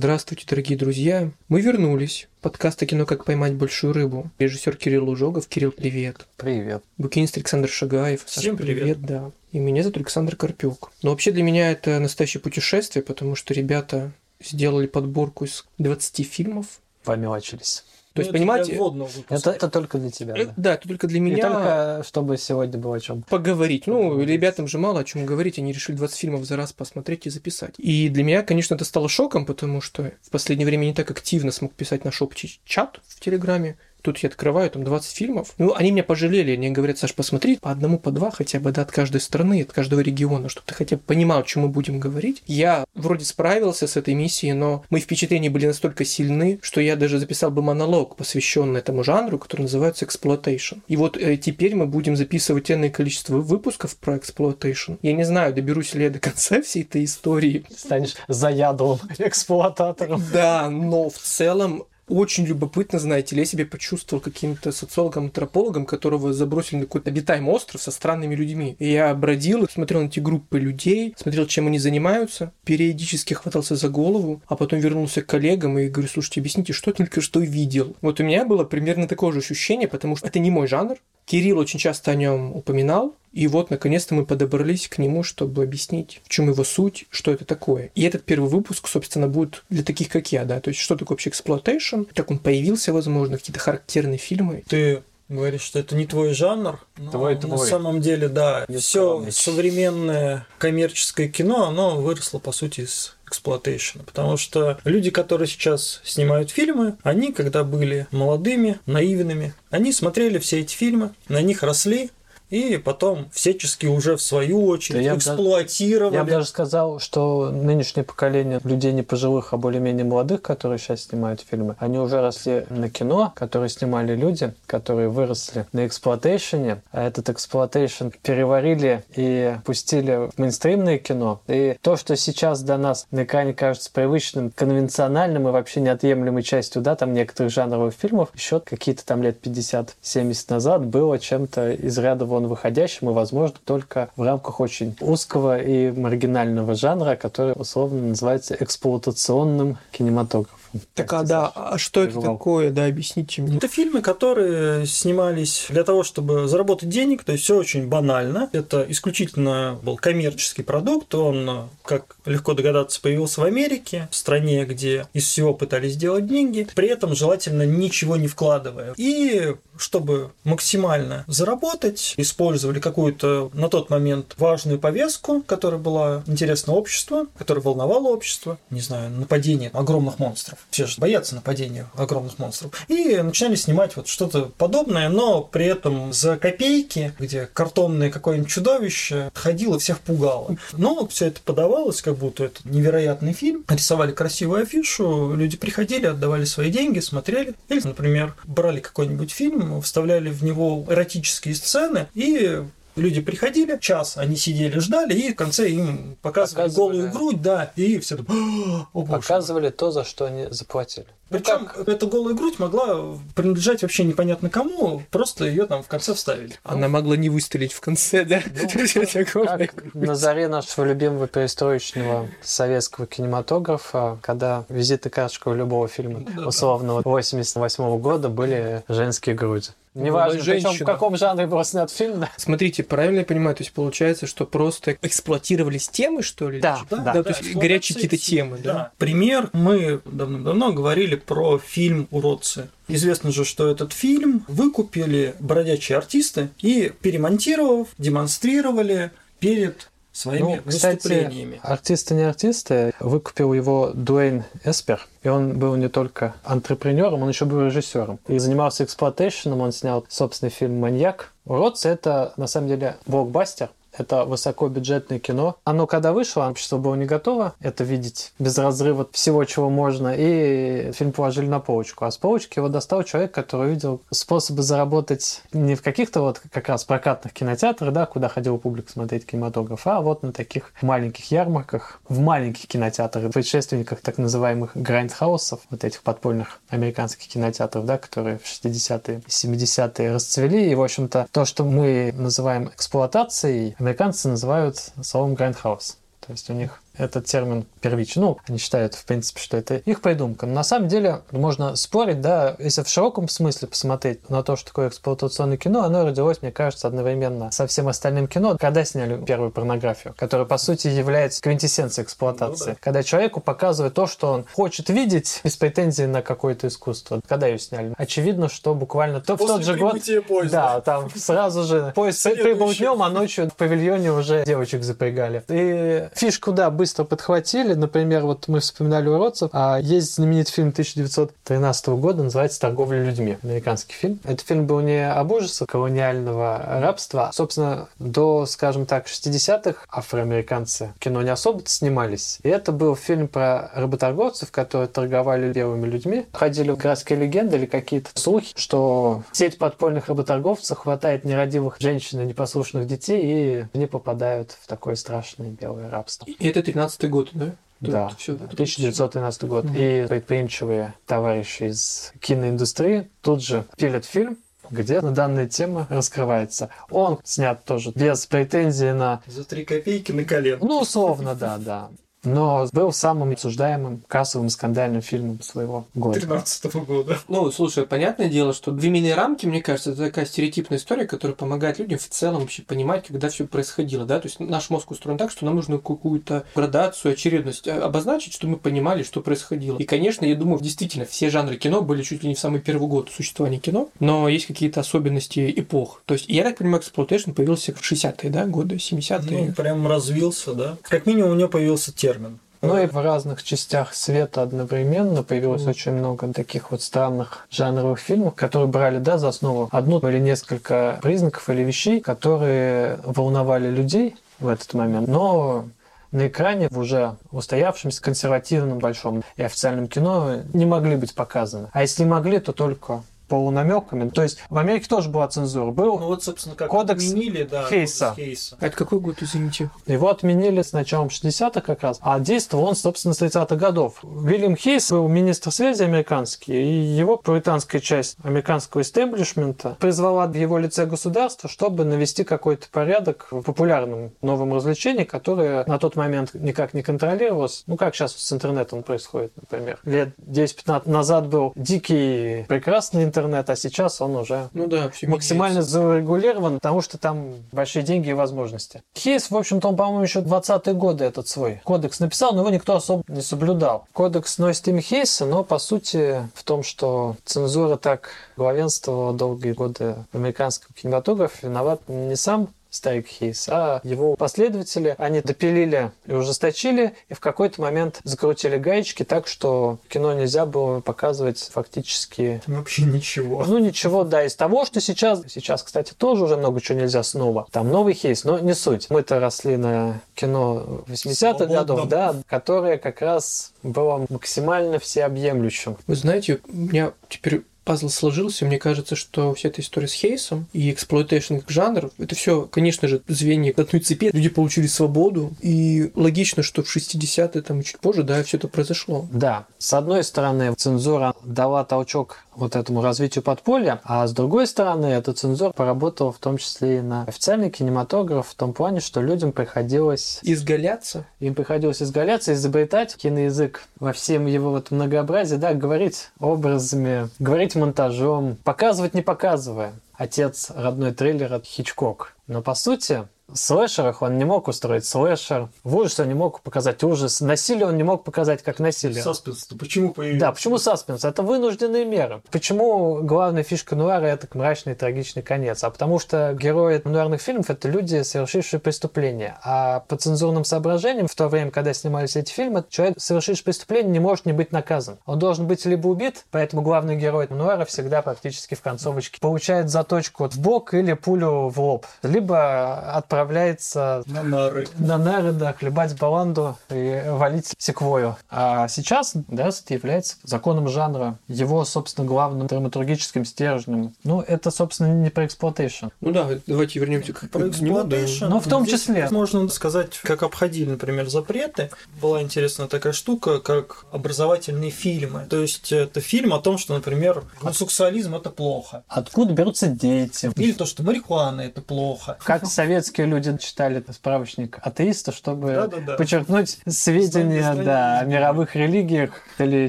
[0.00, 1.30] Здравствуйте, дорогие друзья.
[1.48, 2.26] Мы вернулись.
[2.40, 4.30] Подкаст о кино «Как поймать большую рыбу».
[4.38, 5.46] Режиссер Кирилл Лужогов.
[5.46, 6.26] Кирилл, привет.
[6.38, 6.82] Привет.
[6.96, 8.22] Букинист Александр Шагаев.
[8.24, 8.78] Саша, Всем привет.
[8.78, 9.02] привет.
[9.02, 9.30] Да.
[9.52, 10.90] И меня зовут Александр Карпюк.
[11.02, 16.80] Но вообще для меня это настоящее путешествие, потому что ребята сделали подборку из 20 фильмов.
[17.04, 17.84] Помелочились.
[18.12, 18.80] То есть, ну, понимаете,
[19.28, 20.34] это, это только для тебя.
[20.34, 21.38] Да, да это только для меня.
[21.38, 23.86] И только чтобы сегодня было о чем поговорить.
[23.86, 27.30] Ну, ребятам же мало о чем говорить, они решили 20 фильмов за раз посмотреть и
[27.30, 27.74] записать.
[27.78, 31.52] И для меня, конечно, это стало шоком, потому что в последнее время не так активно
[31.52, 33.78] смог писать наш общий чат в Телеграме.
[34.02, 35.54] Тут я открываю, там 20 фильмов.
[35.58, 38.82] Ну, они меня пожалели, они говорят, Саш, посмотри по одному, по два хотя бы, да,
[38.82, 42.00] от каждой страны, от каждого региона, чтобы ты хотя бы понимал, о чем мы будем
[42.00, 42.42] говорить.
[42.46, 47.18] Я вроде справился с этой миссией, но мои впечатления были настолько сильны, что я даже
[47.18, 50.80] записал бы монолог, посвященный этому жанру, который называется exploitation.
[50.88, 54.98] И вот э, теперь мы будем записывать энное количество выпусков про exploitation.
[55.02, 57.64] Я не знаю, доберусь ли я до конца всей этой истории.
[57.76, 60.22] Станешь заядлым эксплуататором.
[60.32, 66.80] Да, но в целом очень любопытно, знаете ли, я себя почувствовал каким-то социологом-антропологом, которого забросили
[66.80, 68.76] на какой-то обитаемый остров со странными людьми.
[68.78, 73.88] И я бродил, смотрел на эти группы людей, смотрел, чем они занимаются, периодически хватался за
[73.88, 77.96] голову, а потом вернулся к коллегам и говорю, слушайте, объясните, что только что видел.
[78.00, 80.96] Вот у меня было примерно такое же ощущение, потому что это не мой жанр.
[81.30, 86.20] Кирилл очень часто о нем упоминал, и вот, наконец-то, мы подобрались к нему, чтобы объяснить,
[86.24, 87.92] в чем его суть, что это такое.
[87.94, 91.14] И этот первый выпуск, собственно, будет для таких, как я, да, то есть что такое
[91.14, 94.64] вообще exploitation, как он появился, возможно, какие-то характерные фильмы.
[94.66, 96.80] Ты говоришь, что это не твой жанр.
[97.12, 97.52] Твой, твой.
[97.52, 104.04] На самом деле, да, все современное коммерческое кино, оно выросло, по сути, из exploitation а.
[104.04, 110.60] Потому что люди, которые сейчас снимают фильмы, они, когда были молодыми, наивными, они смотрели все
[110.60, 112.10] эти фильмы, на них росли,
[112.50, 116.14] и потом всячески уже в свою очередь да эксплуатировали.
[116.14, 121.04] Я бы даже сказал, что нынешнее поколение людей не пожилых, а более-менее молодых, которые сейчас
[121.04, 126.82] снимают фильмы, они уже росли на кино, которые снимали люди, которые выросли на exploitation е,
[126.90, 131.40] а этот exploitation переварили и пустили в мейнстримное кино.
[131.46, 136.82] И то, что сейчас для нас на экране кажется привычным, конвенциональным и вообще неотъемлемой частью,
[136.82, 142.24] да, там некоторых жанровых фильмов, еще какие-то там лет 50-70 назад было чем-то из ряда
[142.24, 148.56] вон выходящим и, возможно, только в рамках очень узкого и маргинального жанра, который условно называется
[148.58, 150.59] эксплуатационным кинематографом.
[150.94, 153.56] Так, а да, а что это такое, да, объясните мне.
[153.56, 158.48] Это фильмы, которые снимались для того, чтобы заработать денег, то есть все очень банально.
[158.52, 165.06] Это исключительно был коммерческий продукт, он, как легко догадаться, появился в Америке, в стране, где
[165.12, 168.94] из всего пытались сделать деньги, при этом желательно ничего не вкладывая.
[168.96, 177.26] И чтобы максимально заработать, использовали какую-то на тот момент важную повестку, которая была интересна обществу,
[177.38, 182.72] которая волновала общество, не знаю, нападение огромных монстров все же боятся нападения огромных монстров.
[182.88, 189.30] И начинали снимать вот что-то подобное, но при этом за копейки, где картонное какое-нибудь чудовище
[189.34, 190.56] ходило, всех пугало.
[190.72, 193.64] Но все это подавалось, как будто это невероятный фильм.
[193.68, 197.54] Рисовали красивую афишу, люди приходили, отдавали свои деньги, смотрели.
[197.68, 202.62] Или, например, брали какой-нибудь фильм, вставляли в него эротические сцены и
[202.96, 207.72] Люди приходили, час они сидели, ждали, и в конце им показывали, показывали голую грудь, да,
[207.76, 211.06] и все там, О, Показывали то, за что они заплатили.
[211.30, 211.88] Причем ну, как...
[211.88, 216.54] эта голая грудь могла принадлежать вообще непонятно кому, просто ее там в конце вставили.
[216.64, 218.42] Она ну, могла не выстрелить в конце, да?
[218.52, 227.98] Ну, на заре нашего любимого перестроечного советского кинематографа, когда визиты карточка любого фильма условного 88
[228.00, 229.70] года были женские груди.
[229.94, 232.20] Неважно, причем в каком жанре был снят фильм.
[232.20, 232.30] Да?
[232.36, 236.60] Смотрите, правильно я понимаю, то есть получается, что просто эксплуатировались темы, что ли?
[236.60, 238.72] Да, да, да, да, то есть горячие какие-то темы, да.
[238.72, 238.92] да.
[238.98, 242.68] Пример, мы давно-давно говорили про фильм «Уродцы».
[242.86, 251.56] Известно же, что этот фильм выкупили бродячие артисты и, перемонтировав, демонстрировали перед своими ну, выступлениями.
[251.56, 252.92] Кстати, артисты не артисты.
[253.00, 255.06] Выкупил его Дуэйн Эспер.
[255.22, 258.18] И он был не только антрепренером, он еще был режиссером.
[258.28, 261.32] И занимался эксплуатейшеном, он снял собственный фильм «Маньяк».
[261.44, 263.70] «Уродцы»— это, на самом деле, блокбастер.
[264.00, 265.56] Это высокобюджетное кино.
[265.64, 270.14] Оно когда вышло, общество было не готово это видеть без разрыва всего, чего можно.
[270.16, 272.04] И фильм положили на полочку.
[272.04, 276.68] А с полочки его достал человек, который увидел способы заработать не в каких-то вот как
[276.68, 282.00] раз прокатных кинотеатрах, да, куда ходила публика смотреть кинематограф, а вот на таких маленьких ярмарках,
[282.08, 288.44] в маленьких кинотеатрах, предшественниках так называемых грандхаусов, вот этих подпольных американских кинотеатров, да, которые в
[288.44, 290.70] 60-е и 70-е расцвели.
[290.70, 295.96] И, в общем-то, то, что мы называем эксплуатацией, американцы называют словом grindhouse.
[296.20, 298.20] То есть у них этот термин первичный.
[298.20, 300.46] Ну, они считают, в принципе, что это их придумка.
[300.46, 304.66] Но на самом деле можно спорить, да, если в широком смысле посмотреть на то, что
[304.66, 309.50] такое эксплуатационное кино, оно родилось, мне кажется, одновременно со всем остальным кино, когда сняли первую
[309.50, 312.70] порнографию, которая, по сути, является квинтэссенцией эксплуатации.
[312.70, 312.78] Ну, да.
[312.80, 317.20] Когда человеку показывают то, что он хочет видеть, без претензий на какое-то искусство.
[317.26, 317.94] Когда ее сняли?
[317.96, 320.00] Очевидно, что буквально то, в тот же год...
[320.28, 320.50] Поезда.
[320.50, 325.42] Да, там сразу же поезд прибыл днем, а ночью в павильоне уже девочек запрягали.
[325.48, 327.74] И фишку, да, быстро подхватили.
[327.74, 333.38] Например, вот мы вспоминали уродцев, а есть знаменитый фильм 1913 года, называется «Торговля людьми».
[333.42, 334.20] Американский фильм.
[334.24, 337.30] Этот фильм был не об ужасах колониального рабства.
[337.32, 342.38] Собственно, до, скажем так, 60-х афроамериканцы кино не особо снимались.
[342.42, 346.26] И это был фильм про работорговцев, которые торговали белыми людьми.
[346.32, 352.86] Ходили городские легенды или какие-то слухи, что сеть подпольных работорговцев хватает нерадивых женщин и непослушных
[352.86, 356.26] детей, и они попадают в такое страшное белое рабство.
[356.26, 357.54] И это 13-й год, да?
[357.80, 359.64] Тут да, все, 1913 год.
[359.64, 360.04] Mm-hmm.
[360.04, 364.36] И предприимчивые товарищи из киноиндустрии тут же пилят фильм,
[364.70, 366.68] где данная тема раскрывается.
[366.90, 369.22] Он снят тоже без претензий на...
[369.26, 370.58] За три копейки на колено.
[370.60, 371.90] Ну, условно, да, да
[372.24, 376.20] но был самым обсуждаемым кассовым скандальным фильмом своего года.
[376.20, 377.18] 13 года.
[377.28, 381.78] Ну, слушай, понятное дело, что временные рамки, мне кажется, это такая стереотипная история, которая помогает
[381.78, 385.30] людям в целом вообще понимать, когда все происходило, да, то есть наш мозг устроен так,
[385.30, 389.78] что нам нужно какую-то градацию, очередность а, обозначить, чтобы мы понимали, что происходило.
[389.78, 392.88] И, конечно, я думаю, действительно, все жанры кино были чуть ли не в самый первый
[392.88, 396.02] год существования кино, но есть какие-то особенности эпох.
[396.06, 399.46] То есть, я так понимаю, exploitation появился в 60-е, да, годы, 70-е.
[399.48, 400.76] Ну, прям развился, да.
[400.82, 402.38] Как минимум у него появился термин термин.
[402.62, 405.70] Ну и в разных частях света одновременно появилось м.
[405.70, 410.98] очень много таких вот странных жанровых фильмов, которые брали, да, за основу одну или несколько
[411.00, 415.64] признаков или вещей, которые волновали людей в этот момент, но
[416.12, 421.68] на экране в уже устоявшемся консервативном большом и официальном кино не могли быть показаны.
[421.72, 424.10] А если могли, то только полунамеками.
[424.10, 425.70] То есть в Америке тоже была цензура.
[425.70, 428.10] Был ну вот, собственно, как кодекс отменили, да, Хейса.
[428.10, 428.56] Кодекс Хейса.
[428.60, 429.70] Это какой год, извините?
[429.86, 434.00] Его отменили с началом 60-х как раз, а действовал он, собственно, с 30-х годов.
[434.02, 440.58] Вильям Хейс был министр связи американский, и его пуританская часть американского истеблишмента призвала в его
[440.58, 446.74] лице государство, чтобы навести какой-то порядок в популярном новом развлечении, которое на тот момент никак
[446.74, 447.62] не контролировалось.
[447.68, 449.78] Ну, как сейчас с интернетом происходит, например.
[449.84, 455.58] Лет 10-15 назад был дикий, прекрасный интернет, интернет, а сейчас он уже ну да, максимально
[455.58, 455.70] меняется.
[455.70, 458.82] зарегулирован, потому что там большие деньги и возможности.
[458.96, 462.76] Хейс, в общем-то, он, по-моему, еще 20-е годы этот свой кодекс написал, но его никто
[462.76, 463.86] особо не соблюдал.
[463.92, 469.96] Кодекс носит имя Хейса, но по сути в том, что цензура так главенствовала долгие годы
[470.12, 476.94] в американском кинематографе, виноват не сам Старик Хейс, а его последователи, они допилили и ужесточили,
[477.08, 482.40] и в какой-то момент закрутили гаечки так, что кино нельзя было показывать фактически...
[482.46, 483.44] Вообще ничего.
[483.44, 485.22] Ну, ничего, да, из того, что сейчас...
[485.28, 487.46] Сейчас, кстати, тоже уже много чего нельзя снова.
[487.50, 488.88] Там новый Хейс, но не суть.
[488.88, 495.76] Мы-то росли на кино 80-х годов, да, которое как раз было максимально всеобъемлющим.
[495.86, 498.44] Вы знаете, у меня теперь пазл сложился.
[498.44, 502.88] Мне кажется, что вся эта история с Хейсом и exploitation как жанр, это все, конечно
[502.88, 504.10] же, звенья одной цепи.
[504.12, 509.06] Люди получили свободу, и логично, что в 60-е там чуть позже, да, все это произошло.
[509.12, 509.46] Да.
[509.58, 515.12] С одной стороны, цензура дала толчок вот этому развитию подполья, а с другой стороны, эта
[515.12, 520.20] цензура поработала в том числе и на официальный кинематограф в том плане, что людям приходилось...
[520.22, 521.06] Изгаляться?
[521.20, 528.36] Им приходилось изгаляться, изобретать киноязык во всем его вот многообразии, да, говорить образами, говорить монтажом,
[528.44, 529.72] показывать не показывая.
[529.94, 532.14] Отец родной трейлера Хичкок.
[532.26, 535.48] Но по сути, в слэшерах он не мог устроить слэшер.
[535.64, 537.20] В ужасе он не мог показать ужас.
[537.20, 539.02] Насилие он не мог показать как насилие.
[539.02, 539.46] Саспенс.
[539.58, 540.20] Почему появился?
[540.20, 541.04] Да, почему саспенс?
[541.04, 542.22] Это вынужденные меры.
[542.30, 545.62] Почему главная фишка нуара это мрачный трагичный конец?
[545.64, 549.38] А потому что герои нуарных фильмов это люди, совершившие преступления.
[549.42, 554.00] А по цензурным соображениям, в то время, когда снимались эти фильмы, человек, совершивший преступление, не
[554.00, 554.98] может не быть наказан.
[555.06, 560.28] Он должен быть либо убит, поэтому главный герой нуара всегда практически в концовочке получает заточку
[560.28, 561.86] в бок или пулю в лоб.
[562.02, 568.16] Либо отправляется отправляется на нары, на нары да, хлебать баланду и валить секвою.
[568.30, 573.92] А сейчас, да, это является законом жанра, его, собственно, главным драматургическим стержнем.
[574.04, 575.86] Ну, это, собственно, не про exploitation.
[576.00, 578.26] Ну да, давайте вернемся к про exploitation.
[578.26, 579.08] Ну, в том Здесь числе.
[579.10, 581.70] Можно сказать, как обходили, например, запреты.
[582.00, 585.26] Была интересная такая штука, как образовательные фильмы.
[585.28, 588.84] То есть это фильм о том, что, например, гомосексуализм это плохо.
[588.88, 590.30] Откуда берутся дети?
[590.36, 592.16] Или то, что марихуана это плохо.
[592.24, 595.96] Как советские люди читали справочник атеиста, чтобы Да-да-да.
[595.96, 599.68] подчеркнуть сведения Страницы, да, о мировых религиях, или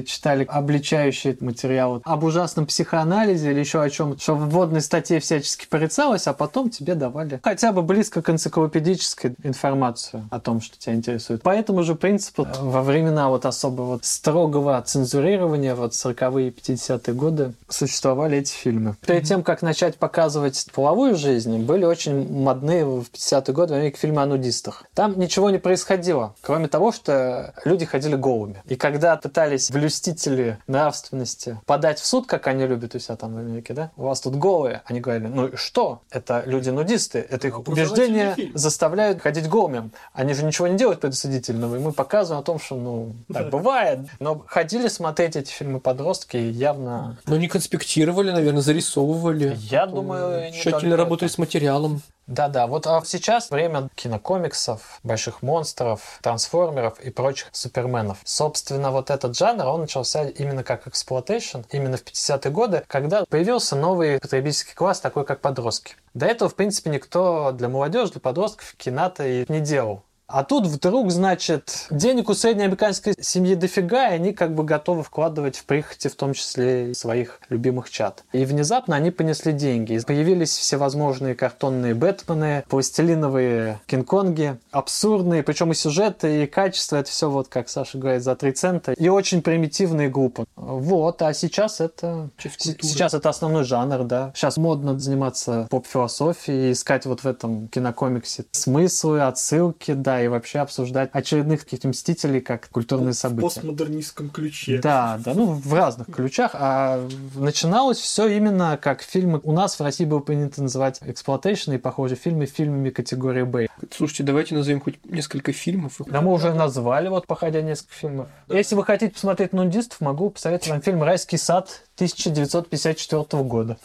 [0.00, 5.66] читали обличающие материалы об ужасном психоанализе или еще о чем, что в вводной статье всячески
[5.66, 10.94] порицалось, а потом тебе давали хотя бы близко к энциклопедической информацию о том, что тебя
[10.94, 11.42] интересует.
[11.42, 16.50] По этому же принципу э, во времена вот особо вот строгого цензурирования, вот 40-е и
[16.50, 18.96] 50-е годы, существовали эти фильмы.
[19.06, 23.98] Перед тем, как начать показывать половую жизнь, были очень модные в 50-е годы в Америке
[23.98, 24.84] фильмы о нудистах.
[24.94, 28.62] Там ничего не происходило, кроме того, что люди ходили голыми.
[28.66, 33.38] И когда пытались блюстители нравственности подать в суд, как они любят у себя там в
[33.38, 36.02] Америке, да, у вас тут голые, они говорили, ну и что?
[36.10, 38.52] Это люди-нудисты, это их убеждения фильм.
[38.54, 39.90] заставляют ходить голыми.
[40.12, 44.00] Они же ничего не делают предосудительного, и мы показываем о том, что, ну, так бывает.
[44.20, 47.18] Но ходили смотреть эти фильмы подростки явно...
[47.26, 49.56] Ну, не конспектировали, наверное, зарисовывали.
[49.60, 52.02] Я думаю, Тщательно работали с материалом.
[52.26, 58.18] Да-да, вот а сейчас время кинокомиксов, больших монстров, трансформеров и прочих суперменов.
[58.24, 63.74] Собственно, вот этот жанр, он начался именно как exploitation, именно в 50-е годы, когда появился
[63.74, 65.96] новый потребительский класс, такой как подростки.
[66.14, 70.04] До этого, в принципе, никто для молодежи, для подростков кино-то и не делал.
[70.26, 75.56] А тут вдруг, значит, денег у среднеамериканской семьи дофига, и они как бы готовы вкладывать
[75.56, 78.24] в прихоти, в том числе и своих любимых чад.
[78.32, 79.92] И внезапно они понесли деньги.
[79.92, 87.28] И появились всевозможные картонные Бэтмены, пластилиновые Кинг-Конги, абсурдные, причем и сюжеты, и качество, это все
[87.28, 90.46] вот, как Саша говорит, за 3 цента, и очень примитивно и глупо.
[90.56, 92.30] Вот, а сейчас это...
[92.38, 94.32] Сейчас это основной жанр, да.
[94.34, 101.10] Сейчас модно заниматься поп-философией, искать вот в этом кинокомиксе смыслы, отсылки, да, и вообще обсуждать
[101.12, 103.46] очередных каких-то мстителей как культурные В события.
[103.46, 104.80] постмодернистском ключе.
[104.82, 106.50] Да, да, ну в разных ключах.
[106.54, 109.40] А начиналось все именно как фильмы.
[109.44, 113.68] У нас в России было принято называть exploitation и похожие фильмы фильмами категории Б.
[113.90, 116.00] Слушайте, давайте назовем хоть несколько фильмов.
[116.06, 118.28] Да мы уже назвали, вот походя несколько фильмов.
[118.48, 123.78] Если вы хотите посмотреть нудистов, могу посоветовать вам фильм «Райский сад» 1954 года.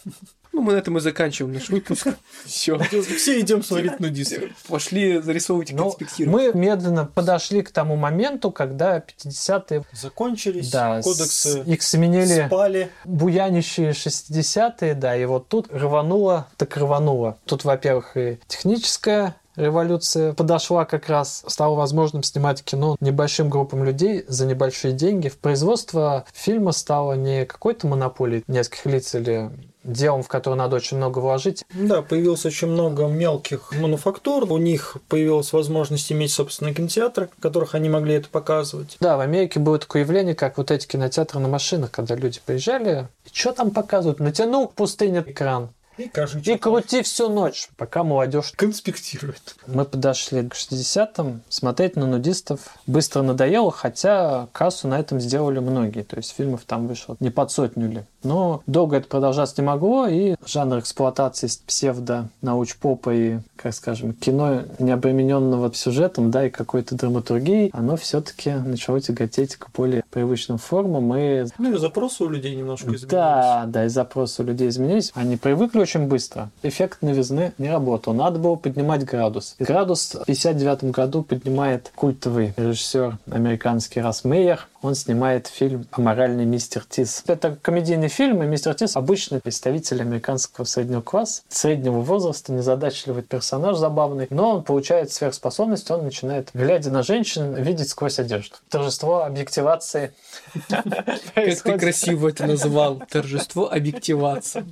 [0.58, 2.08] Ну, мы на этом и заканчиваем наш выпуск.
[2.46, 2.80] Все.
[2.80, 4.42] Все идем смотреть нудистов.
[4.68, 6.56] Пошли зарисовывать и Ну, конспектировать.
[6.56, 12.90] мы медленно подошли к тому моменту, когда 50-е, Закончились, да, кодексы их сменили спали.
[13.06, 17.38] буянищие 60-е, да, и вот тут рвануло, так рвануло.
[17.46, 24.26] Тут, во-первых, и техническая революция подошла как раз, стало возможным снимать кино небольшим группам людей
[24.28, 25.30] за небольшие деньги.
[25.30, 29.52] В производство фильма стало не какой-то монополией нескольких лиц или
[29.88, 31.66] делом, в которое надо очень много вложить.
[31.74, 34.52] Да, появилось очень много мелких мануфактур.
[34.52, 38.98] У них появилась возможность иметь собственные кинотеатры, в которых они могли это показывать.
[39.00, 43.08] Да, в Америке было такое явление, как вот эти кинотеатры на машинах, когда люди приезжали,
[43.26, 44.20] и что там показывают?
[44.20, 49.56] Натянул к пустыне экран И каждый и крути всю ночь, пока молодежь конспектирует.
[49.66, 51.42] Мы подошли к 60-м.
[51.50, 56.04] Смотреть на нудистов быстро надоело, хотя кассу на этом сделали многие.
[56.04, 58.04] То есть фильмов там вышло не под сотню ли.
[58.28, 64.64] Но долго это продолжаться не могло, и жанр эксплуатации псевдо научпопа и, как скажем, кино,
[64.80, 71.16] не обремененного сюжетом, да, и какой-то драматургией, оно все-таки начало тяготеть к более привычным формам.
[71.16, 73.08] И Ну и запросы у людей немножко изменились.
[73.08, 75.12] да, да, и запросы у людей изменились.
[75.16, 76.50] Они привыкли очень быстро.
[76.64, 78.14] Эффект новизны не работал.
[78.14, 79.56] Надо было поднимать градус.
[79.58, 84.68] И градус в 59 году поднимает культовый режиссер американский Рас Мейер.
[84.82, 87.24] Он снимает фильм «Аморальный мистер Тис».
[87.28, 93.78] Это комедийный фильм, и мистер Тис обычный представитель американского среднего класса, среднего возраста, незадачливый персонаж
[93.78, 98.58] забавный, но он получает сверхспособность, он начинает, глядя на женщин, видеть сквозь одежду.
[98.70, 100.14] Торжество объективации
[100.70, 103.02] Как ты красиво это назвал.
[103.10, 104.66] Торжество объективации.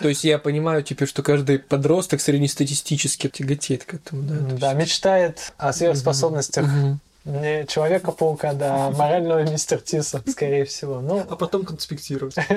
[0.00, 4.34] То есть я понимаю теперь, что каждый подросток среднестатистически тяготеет к этому, да?
[4.58, 6.66] Да, мечтает о сверхспособностях.
[7.24, 11.00] Не Человека-паука, да, а морального мистер Тиса, скорее всего.
[11.00, 12.34] Ну, А потом конспектировать.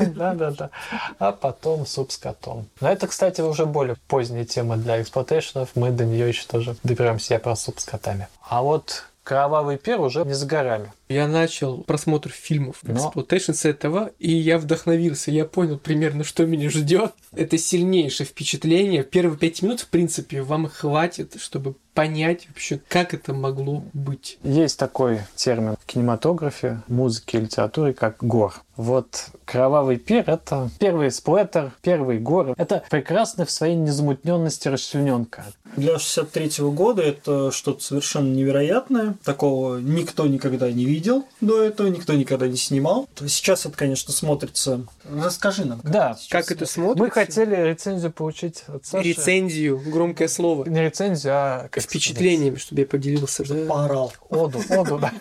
[0.00, 0.70] да-да-да.
[1.18, 2.66] А потом суп с котом.
[2.80, 5.70] Но это, кстати, уже более поздняя тема для эксплуатейшенов.
[5.74, 7.34] Мы до нее еще тоже доберемся.
[7.34, 8.28] Я про суп с котами.
[8.48, 10.92] А вот кровавый пир уже не за горами.
[11.08, 15.30] Я начал просмотр фильмов Но- Exploitation с этого, и я вдохновился.
[15.30, 17.12] Я понял примерно, что меня ждет.
[17.32, 19.02] Это сильнейшее впечатление.
[19.04, 24.38] Первые пять минут, в принципе, вам хватит, чтобы понять вообще, как это могло быть.
[24.44, 28.54] Есть такой термин в кинематографе, музыке и литературе, как гор.
[28.76, 32.54] Вот «Кровавый пир»— это первый сплэттер, первый гор.
[32.56, 35.44] Это прекрасно в своей незамутненности расчлененка.
[35.76, 39.16] Для 63 года это что-то совершенно невероятное.
[39.24, 40.97] Такого никто никогда не видел.
[40.98, 43.08] Видел до этого, никто никогда не снимал.
[43.26, 44.84] Сейчас это, конечно, смотрится...
[45.08, 45.80] Расскажи нам.
[45.84, 46.16] Да.
[46.28, 47.04] Как это смотрится?
[47.04, 49.08] Мы хотели рецензию получить от Саши.
[49.08, 50.68] Рецензию, громкое слово.
[50.68, 51.68] Не рецензию, а...
[51.70, 53.44] как Впечатлениями, чтобы я поделился.
[53.44, 53.66] Да?
[53.66, 54.12] Поорал.
[54.28, 55.12] Оду, оду, да.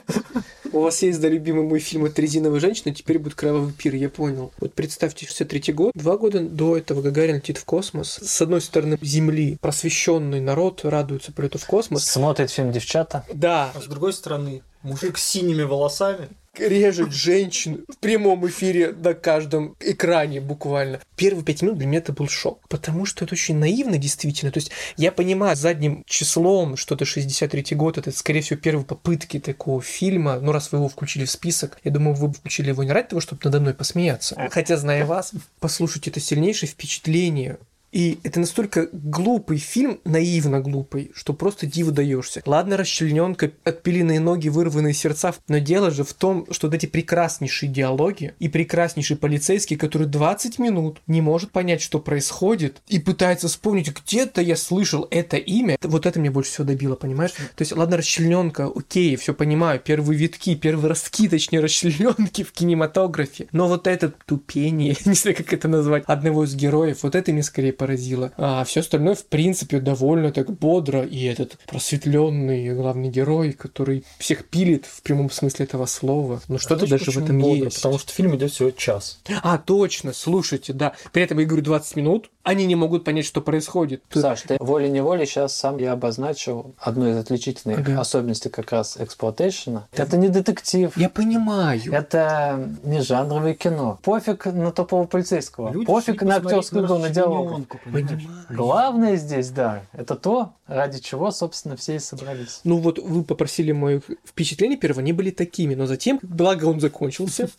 [0.74, 4.10] У вас есть, да, любимый мой фильм «Это резиновая женщина», теперь будет «Кровавый пир», я
[4.10, 4.51] понял.
[4.60, 8.19] Вот представьте, 63 год, два года до этого Гагарин летит в космос.
[8.22, 12.03] С одной стороны, Земли просвещенный народ радуется полету в космос.
[12.03, 13.25] Смотрит фильм «Девчата».
[13.34, 16.29] Да, А с другой стороны, мужик с синими волосами.
[16.58, 21.00] режет женщин в прямом эфире на каждом экране буквально.
[21.15, 24.51] Первые пять минут для меня это был шок, потому что это очень наивно действительно.
[24.51, 29.39] То есть я понимаю задним числом, что это 63 год, это, скорее всего, первые попытки
[29.39, 30.39] такого фильма.
[30.39, 33.10] Ну, раз вы его включили в список, я думаю, вы бы включили его не ради
[33.10, 34.36] того, чтобы надо мной посмеяться.
[34.51, 37.58] Хотя, зная вас, послушайте, это сильнейшее впечатление.
[37.98, 42.44] И это настолько глупый фильм, наивно глупый, что просто диву даешься.
[42.46, 47.72] Ладно, расчлененка, отпиленные ноги, вырванные сердца, но дело же в том, что вот эти прекраснейшие
[47.72, 53.92] диалоги и прекраснейший полицейский, который 20 минут не может понять, что происходит, и пытается вспомнить,
[53.92, 55.75] где-то я слышал это имя.
[55.82, 57.32] Вот это меня больше всего добило, понимаешь?
[57.32, 63.48] То есть, ладно, расчлененка, окей, все понимаю, первые витки, первые ростки, точнее, расчлененки в кинематографе.
[63.54, 67.42] Но вот это тупение, не знаю, как это назвать, одного из героев, вот это мне
[67.42, 68.32] скорее поразило.
[68.38, 71.03] А все остальное, в принципе, довольно так бодро.
[71.03, 76.41] И этот просветленный главный герой, который всех пилит в прямом смысле этого слова.
[76.48, 77.65] Ну что-то Знаешь, даже в этом бодро?
[77.65, 77.77] есть.
[77.77, 79.20] Потому что фильм идет всего час.
[79.41, 80.94] А, точно, слушайте, да.
[81.13, 84.03] При этом я говорю 20 минут, они не могут понять, что происходит.
[84.13, 88.00] Саш, ты волей-неволей сейчас сам я обозначил одну из отличительных Ага.
[88.00, 89.88] особенностей как раз эксплуатейшена.
[89.91, 90.96] Это не детектив.
[90.98, 91.82] Я понимаю.
[91.91, 94.00] Это не жанровое кино.
[94.03, 95.72] Пофиг на тупого полицейского.
[95.74, 97.67] Люди Пофиг на актерскую игру, на диалог.
[97.68, 98.24] Расчленёнку, понимаешь?
[98.24, 98.46] Понимаю.
[98.50, 102.62] Главное здесь, да, это то, ради чего, собственно, все и собрались.
[102.64, 107.50] Ну вот вы попросили мои впечатления первого, они были такими, но затем, благо он закончился,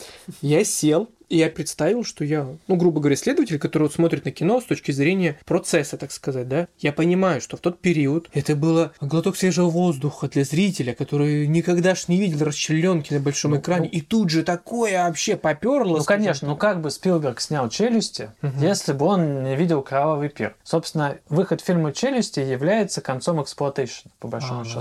[0.41, 4.61] я сел, я представил, что я, ну, грубо говоря, следователь, который вот смотрит на кино
[4.61, 8.93] с точки зрения процесса, так сказать, да, я понимаю, что в тот период это было
[9.01, 13.89] глоток свежего воздуха для зрителя, который никогда ж не видел расчлененки на большом Ну, экране,
[13.93, 13.99] ну.
[13.99, 15.99] и тут же такое вообще поперло.
[15.99, 18.61] Ну, конечно, ну как бы Спилберг снял «Челюсти», Мгм.
[18.63, 20.57] если бы он не видел «Кровавый пир».
[20.65, 24.81] Собственно, выход фильма «Челюсти» является концом эксплуатейшн, по большому счету.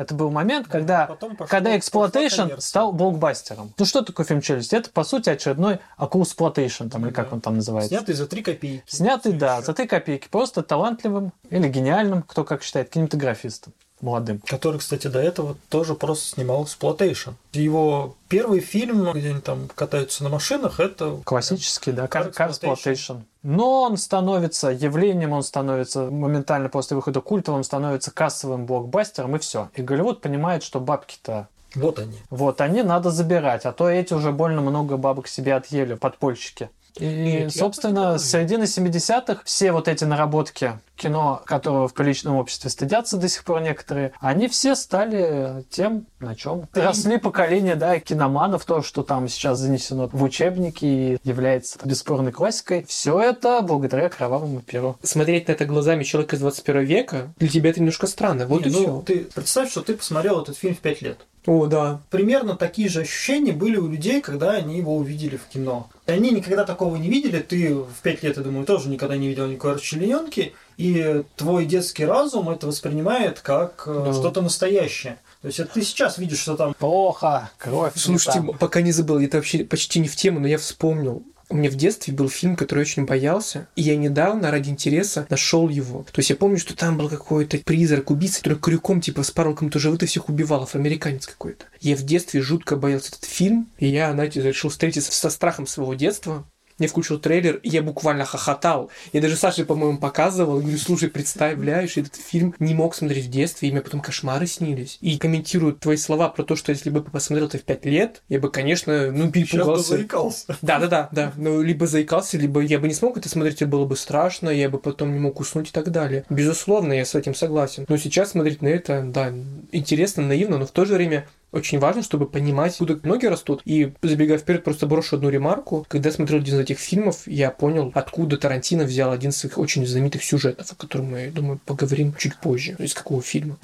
[0.00, 3.74] Это был момент, когда, Потом пошло- когда пошла эксплуатейшн стал блокбастером.
[3.76, 4.72] Ну что такое фильм «Челюсть»?
[4.72, 7.34] Это, по сути, очередной акулсплуатейшн, там, или Ну как да.
[7.34, 7.90] он там называется.
[7.94, 8.82] Снятый за три копейки.
[8.86, 10.26] Снятый, да, Всё за три копейки.
[10.30, 14.40] Просто талантливым или гениальным, кто как считает, кинематографистом молодым.
[14.46, 17.30] Который, кстати, до этого тоже просто снимал эксплуатейшн.
[17.52, 23.22] Его первый фильм, где они там катаются на машинах, это Классический, да, carsploitation.
[23.42, 29.70] Но он становится явлением, он становится моментально после выхода культовым, становится кассовым блокбастером, и все.
[29.74, 32.18] И Голливуд понимает, что бабки-то вот они.
[32.30, 36.68] вот, они надо забирать, а то эти уже больно много бабок себе отъели, подпольщики.
[36.96, 42.68] И, Нет, собственно, с середины 70-х все вот эти наработки кино, которого в приличном обществе
[42.68, 48.64] стыдятся до сих пор некоторые, они все стали тем, на чем росли поколения, да, киноманов,
[48.64, 52.84] то, что там сейчас занесено в учебники и является бесспорной классикой.
[52.86, 54.96] Все это благодаря кровавому перу.
[55.02, 58.46] Смотреть на это глазами человека из 21 века, для тебя это немножко странно.
[58.46, 59.02] Вот Не, и ну, все.
[59.06, 61.18] ты представь, что ты посмотрел этот фильм в пять лет.
[61.46, 62.00] О, да.
[62.10, 65.88] Примерно такие же ощущения были у людей, когда они его увидели в кино.
[66.12, 67.40] Они никогда такого не видели.
[67.40, 70.54] Ты в пять лет, я думаю, тоже никогда не видел никакой расчлененки.
[70.76, 74.12] И твой детский разум это воспринимает как э, Да.
[74.14, 75.18] что-то настоящее.
[75.42, 77.94] То есть это ты сейчас видишь, что там Плохо, кровь.
[77.94, 78.58] не Слушайте, там.
[78.58, 81.22] пока не забыл, это вообще почти не в тему, но я вспомнил.
[81.50, 85.26] У меня в детстве был фильм, который я очень боялся, и я недавно ради интереса
[85.30, 86.04] нашел его.
[86.04, 89.80] То есть я помню, что там был какой-то призрак, убийца, который крюком типа спарывал кому-то
[89.80, 91.64] живот и всех убивал, афроамериканец какой-то.
[91.80, 95.94] Я в детстве жутко боялся этот фильм, и я, знаете, решил встретиться со страхом своего
[95.94, 96.46] детства.
[96.80, 98.90] Я включил трейлер, и я буквально хохотал.
[99.12, 100.56] Я даже Саше, по-моему, показывал.
[100.56, 104.46] Я говорю, слушай, представляешь, этот фильм не мог смотреть в детстве, и мне потом кошмары
[104.46, 104.98] снились.
[105.00, 108.40] И комментируют твои слова про то, что если бы посмотрел это в 5 лет, я
[108.40, 109.88] бы, конечно, ну, сейчас бы перепугался.
[109.88, 110.56] заикался.
[110.62, 111.32] Да, да, да, да.
[111.36, 114.70] Ну, либо заикался, либо я бы не смог это смотреть, и было бы страшно, я
[114.70, 116.24] бы потом не мог уснуть и так далее.
[116.30, 117.84] Безусловно, я с этим согласен.
[117.88, 119.32] Но сейчас смотреть на это, да,
[119.70, 123.62] интересно, наивно, но в то же время очень важно, чтобы понимать, откуда ноги растут.
[123.64, 125.84] И забегая вперед, просто брошу одну ремарку.
[125.88, 129.86] Когда я смотрел из этих фильмов, я понял, откуда Тарантино взял один из своих очень
[129.86, 132.76] знаменитых сюжетов, о котором мы, я думаю, поговорим чуть позже.
[132.78, 133.56] Из какого фильма?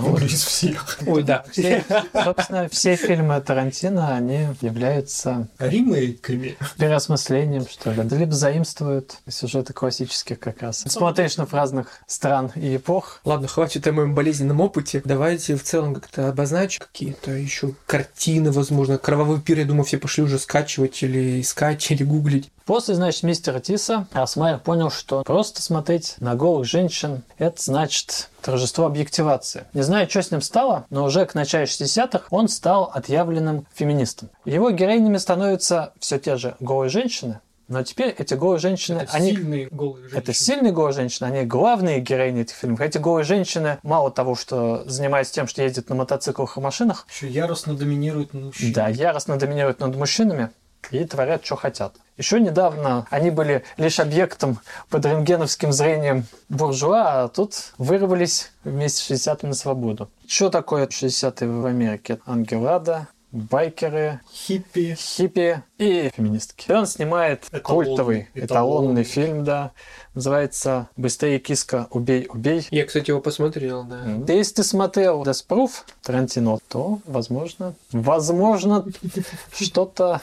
[0.00, 0.98] Ну, Из всех.
[1.06, 1.44] Ой, да.
[1.50, 6.56] все- собственно, все фильмы Тарантино, они являются Ремейками.
[6.78, 8.02] переосмыслением, что ли.
[8.02, 10.86] Да либо заимствуют сюжеты классических как раз.
[10.86, 13.20] Эксплуатейшнов разных стран и эпох.
[13.24, 15.00] Ладно, хватит о моем болезненном опыте.
[15.04, 18.98] Давайте в целом как-то обозначим какие-то еще картина, возможно.
[18.98, 22.41] Кровавый пир, я думаю, все пошли уже скачивать или искать, или гуглить.
[22.64, 28.86] После, значит, мистера Тиса Асмайер понял, что просто смотреть на голых женщин– это значит торжество
[28.86, 29.64] объективации.
[29.74, 34.30] Не знаю, что с ним стало, но уже к началу 60-х он стал отъявленным феминистом.
[34.44, 39.30] Его героинями становятся все те же голые женщины, но теперь эти голые женщины, Это они...
[39.30, 40.18] сильные голые женщины.
[40.18, 42.80] Это сильные голые женщины, они главные героини этих фильмов.
[42.80, 47.28] Эти голые женщины, мало того, что занимаются тем, что ездят на мотоциклах и машинах, Еще
[47.28, 48.74] яростно доминируют над мужчинами.
[48.74, 50.50] да, яростно доминируют над мужчинами
[50.90, 51.94] и творят, что хотят.
[52.18, 54.58] Еще недавно они были лишь объектом
[54.90, 60.10] под рентгеновским зрением буржуа, а тут вырвались вместе с 60-ми на свободу.
[60.26, 62.18] Что такое 60-е в Америке?
[62.26, 64.94] Ангелада, байкеры, Хиппи.
[64.98, 66.70] хиппи и феминистки.
[66.70, 69.04] И он снимает Эталонный, культовый, эталонный, эталонный.
[69.04, 69.72] фильм, да.
[70.14, 72.68] Называется «Быстрее, киска, убей, убей».
[72.70, 74.02] Я, кстати, его посмотрел, да.
[74.18, 75.70] Да Если ты смотрел Proof
[76.02, 78.84] Тарантино, то, возможно, возможно,
[79.58, 80.20] что-то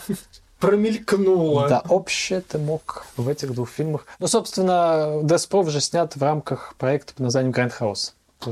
[0.59, 1.67] Промелькнуло.
[1.69, 4.05] да, общее ты мог в этих двух фильмах.
[4.19, 8.11] Ну, собственно, Death Proof же снят в рамках проекта под названием Grindhouse.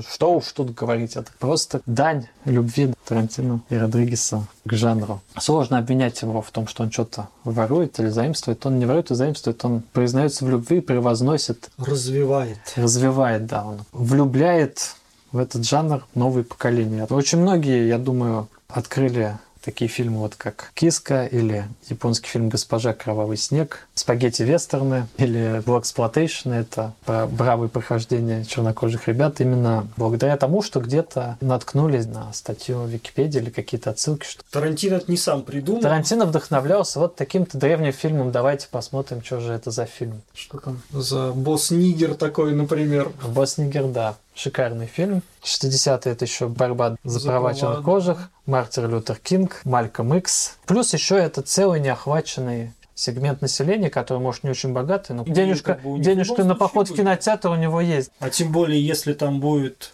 [0.09, 5.21] Что уж тут говорить, это просто дань любви Тарантино и Родригеса к жанру.
[5.39, 8.65] Сложно обвинять его в том, что он что-то ворует или заимствует.
[8.65, 12.57] Он не ворует и заимствует, он признается в любви, превозносит, Развивает.
[12.75, 14.95] развивает, да, он влюбляет
[15.31, 17.05] в этот жанр новые поколения.
[17.09, 19.37] Очень многие, я думаю, открыли
[19.67, 26.93] такие фильмы, вот как «Киска» или японский фильм «Госпожа Кровавый снег», спагетти-вестерны или «Блэксплотейшн»— это
[27.03, 33.41] про бравые похождения чернокожих ребят именно благодаря тому, что где-то наткнулись на статью в Википедии
[33.41, 35.81] или какие-то отсылки, что Тарантино это не сам придумал.
[35.81, 38.31] Тарантино вдохновлялся вот таким-то древним фильмом.
[38.31, 40.21] Давайте посмотрим, что же это за фильм.
[40.33, 43.11] Что там за Boss Nigger такой, например.
[43.27, 44.15] Boss Nigger, да.
[44.37, 45.23] Шикарный фильм.
[45.43, 48.29] 60-е это еще борьба за, За права чернокожих.
[48.45, 50.57] Мартин Лютер Кинг, Малкольм Икс.
[50.67, 55.73] Плюс еще это целый неохваченный сегмент населения, который, может, не очень богатый, но Ну, денежка,
[55.73, 58.11] как бы денежка на поход в кинотеатр у него есть.
[58.19, 59.91] А тем более, если там будет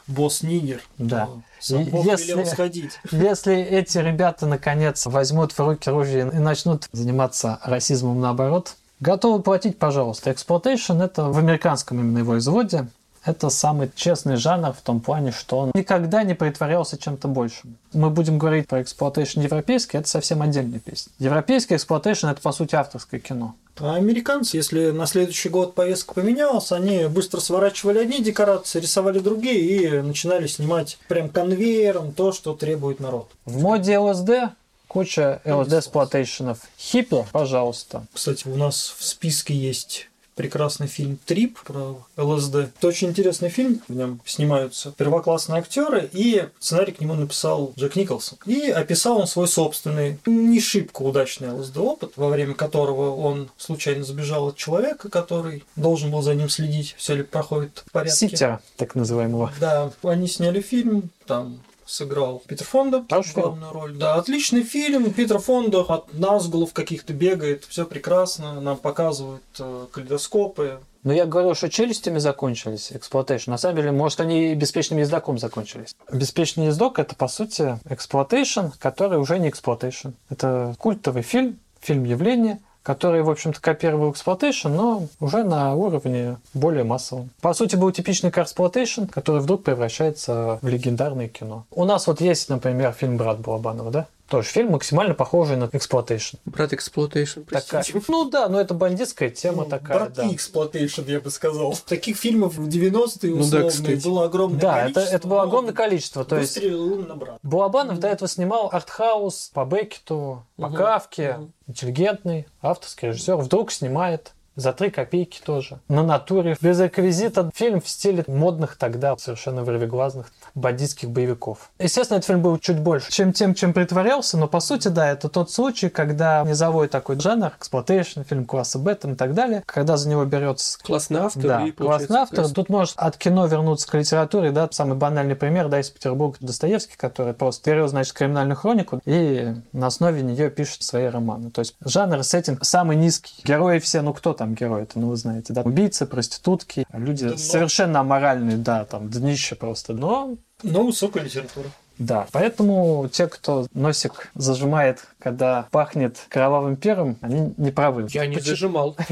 [0.98, 1.26] Да.
[1.28, 3.00] то сам и Бог велел- сходить.
[3.12, 9.80] Если эти ребята, наконец, возьмут в руки оружие и начнут заниматься расизмом наоборот, готовы платить,
[9.80, 10.32] пожалуйста.
[10.32, 12.88] Эксплуатейшн— это в американском именно его изводе.
[13.26, 17.78] Это самый честный жанр в том плане, что он никогда не притворялся чем-то большим.
[17.94, 21.12] Мы будем говорить про эксплуатейшн европейский, это совсем отдельная песня.
[21.20, 23.56] Европейский эксплуатейшн— это, по сути, авторское кино.
[23.80, 29.60] А американцы, если на следующий год повестка поменялась, они быстро сворачивали одни декорации, рисовали другие
[29.60, 33.32] и начинали снимать прям конвейером то, что требует народ.
[33.46, 34.54] В моде ЛСД
[34.88, 36.60] куча ЛСД-эксплуатейшенов.
[36.78, 38.06] Хиппи, пожалуйста.
[38.14, 42.56] Кстати, у нас в списке есть прекрасный фильм «Трип» про ЛСД.
[42.56, 43.82] Это очень интересный фильм.
[43.88, 48.38] В нем снимаются первоклассные актеры, и сценарий к нему написал Джек Николсон.
[48.46, 54.50] И описал он свой собственный, не шибко удачный ЛСД-опыт, во время которого он случайно сбежал
[54.50, 58.30] от человека, который должен был за ним следить, все ли проходит в порядке.
[58.30, 59.52] Ситтера, так называемого.
[59.60, 61.60] Да, они сняли фильм, там
[61.94, 63.42] сыграл Питер Фонда фильм.
[63.42, 63.94] главную роль.
[63.94, 65.14] Да, отличный фильм.
[65.14, 70.80] Питер Фонда от назгулов каких-то бегает, все прекрасно, нам показывают э, калейдоскопы.
[71.04, 73.52] Но я говорил, что челюстями закончились, эксплуатейшн.
[73.52, 75.96] На самом деле, может, они и беспечным ездоком закончились.
[76.12, 80.10] Беспечный ездок— это, по сути, эксплуатейшн, который уже не эксплуатейшн.
[80.30, 86.84] Это культовый фильм, фильм явления, который, в общем-то, копировал эксплуатейшн, но уже на уровне более
[86.84, 87.30] массовом.
[87.42, 91.66] По сути, был типичный carsploitation, который вдруг превращается в легендарное кино.
[91.72, 94.08] У нас вот есть, например, фильм «Брат Балабанова», да?
[94.30, 96.38] Тоже фильм максимально похожий на эксплуатейшн.
[96.46, 98.02] Брат Эксплуатейшн, Такая- простите.
[98.08, 100.34] Ну да, но это бандитская тема Ну, такая, Браты да.
[100.34, 101.76] эксплуатейшн, я бы сказал.
[101.86, 103.70] Таких фильмов в 90-е Ну да,
[104.04, 105.16] было огромное Да, это, количество.
[105.16, 106.26] это было но огромное количество.
[106.26, 107.40] То есть на брата.
[107.44, 111.54] Балабанов до этого снимал артхаус по Беккету, по Мгм, Кафке, мгм.
[111.68, 113.36] интеллигентный, авторский режиссер.
[113.36, 115.80] Вдруг снимает за три копейки тоже.
[115.88, 116.56] На натуре.
[116.62, 117.50] Без реквизита.
[117.56, 121.72] Фильм в стиле модных тогда совершенно вырвиглазных бандитских боевиков.
[121.80, 125.30] Естественно, этот фильм был чуть больше, чем тем, чем притворялся, но по сути, да, это
[125.30, 130.10] тот случай, когда низовой такой жанр, эксплуатейшн, фильм класса Б и так далее, когда за
[130.10, 131.44] него берется Классный автор.
[131.44, 132.48] да, и классный автор.
[132.50, 136.96] Тут может от кино вернуться к литературе, да, самый банальный пример, да, из Петербурга Достоевский,
[136.98, 141.50] который просто берет, значит, криминальную хронику и на основе нее пишет свои романы.
[141.50, 143.42] То есть жанр с этим самый низкий.
[143.44, 147.38] Герои все, ну кто там герои, это, ну вы знаете, да, убийцы, проститутки, люди Дно.
[147.38, 151.68] совершенно аморальные, да, там днище просто, но Но высокая литература.
[151.98, 158.08] да, поэтому те, кто носик зажимает, когда пахнет кровавым пером, они не правы.
[158.10, 158.98] Я не зажимал.